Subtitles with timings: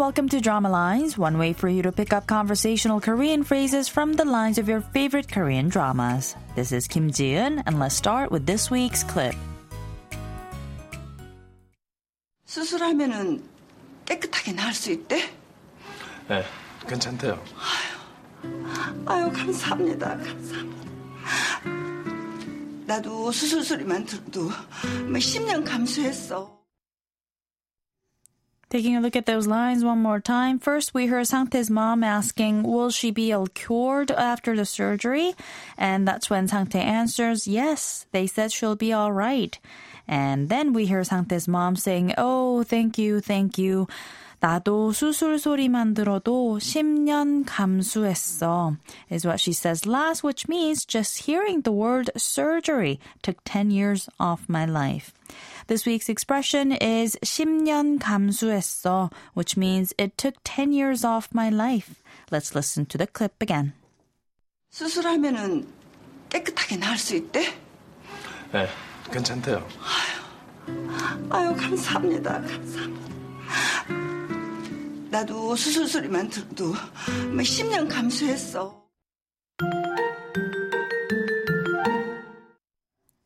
[0.00, 4.14] welcome to Drama Lines, one way for you to pick up conversational Korean phrases from
[4.14, 6.34] the lines of your favorite Korean dramas.
[6.54, 9.34] This is Kim Ji-eun, and let's start with this week's clip.
[12.46, 13.42] 수술하면은
[14.06, 15.22] 깨끗하게 나을 수 있대?
[16.28, 16.42] 네,
[16.88, 17.38] 괜찮대요.
[19.06, 20.86] 아유 감사합니다 감사합니다
[22.86, 26.56] 나도 수술 소리만 들어도 뭐 10년 감수했어
[28.70, 30.58] Taking a look at those lines one more time.
[30.58, 35.34] First, we heard Sangtae's mom asking, will she be all cured after the surgery?
[35.78, 39.56] And that's when Sangtae answers, yes, they said she'll be all right.
[40.08, 43.86] And then we hear Sangtae's mom saying, oh, thank you, thank you.
[44.40, 48.76] 나도 수술 소리만 들어도 10년 감수했어,
[49.08, 54.08] is what she says last, which means just hearing the word surgery took 10 years
[54.20, 55.14] off my life.
[55.70, 62.02] This week's expression is 10년 감수했어, which means it took 10 years off my life.
[62.30, 63.72] Let's listen to the clip again.
[64.70, 65.66] 수술하면은
[66.28, 67.54] 깨끗하게 나을 수 있대?
[68.52, 68.68] 네,
[69.10, 69.66] 괜찮대요.
[71.30, 73.16] 아유 감사합니다 감사합니다
[75.10, 78.79] 나도 수술 소리만 들어도 뭐 10년 감수했어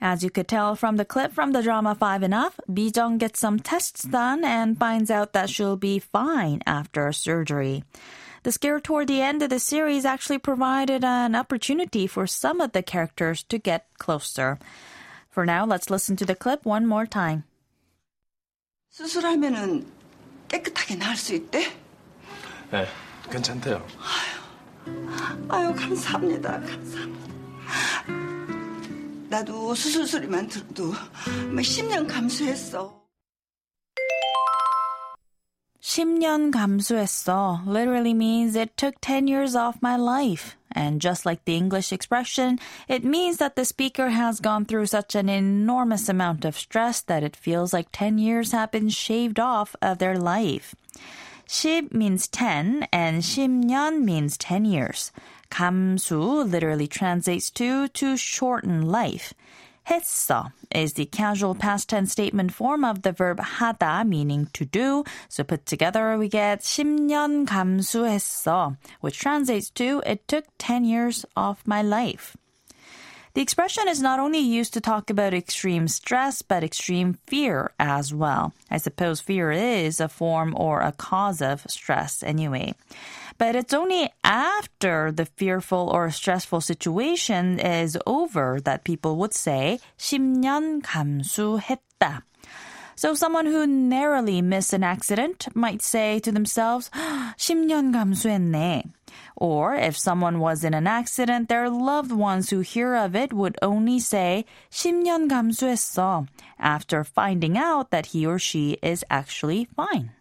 [0.00, 3.58] As you could tell from the clip from the drama Five Enough, Bijong gets some
[3.58, 7.84] tests done and finds out that she'll be fine after surgery.
[8.42, 12.72] The scare toward the end of the series actually provided an opportunity for some of
[12.72, 14.58] the characters to get closer.
[15.30, 17.44] For now, let's listen to the clip one more time.
[18.92, 19.86] 수술하면은
[20.48, 21.72] 깨끗하게 나을 수 있대?
[22.70, 22.86] 네,
[23.30, 23.84] 괜찮대요.
[25.48, 27.27] 아유 감사합니다 감사합니다
[29.28, 30.92] 나도 수술 소리만 들어도
[31.50, 33.04] 뭐 10년 감수했어
[35.80, 40.56] 10년 감수했어 literally means it took 10 years off my life.
[40.72, 42.58] And just like the English expression,
[42.88, 47.22] it means that the speaker has gone through such an enormous amount of stress that
[47.22, 50.74] it feels like 10 years have been shaved off of their life.
[51.46, 55.12] 10 means 10 and 10년 means 10 years.
[55.50, 59.32] 감수 literally translates to to shorten life.
[59.86, 65.04] 했어 is the casual past tense statement form of the verb 하다, meaning to do.
[65.28, 71.62] So put together, we get 10년 감수했어, which translates to it took 10 years off
[71.66, 72.36] my life.
[73.34, 78.14] The expression is not only used to talk about extreme stress, but extreme fear as
[78.14, 78.54] well.
[78.70, 82.74] I suppose fear is a form or a cause of stress anyway.
[83.36, 89.80] But it's only after the fearful or stressful situation is over that people would say
[89.98, 92.22] 10년 감수했다.
[92.98, 98.84] So someone who narrowly missed an accident might say to themselves, 10년 감수했네.
[99.36, 103.56] Or if someone was in an accident, their loved ones who hear of it would
[103.62, 106.28] only say 10년 감수했어
[106.58, 110.12] after finding out that he or she is actually fine.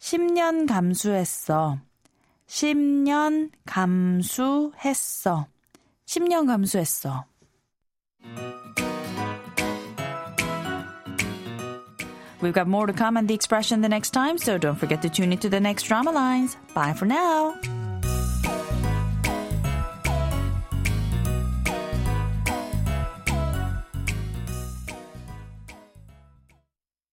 [0.00, 1.80] 10년 감수했어.
[2.46, 5.46] 10년 감수했어.
[6.06, 7.24] 10년 감수했어.
[12.43, 15.09] We've got more to come on the expression the next time, so don't forget to
[15.09, 16.57] tune into the next drama lines.
[16.73, 17.55] Bye for now.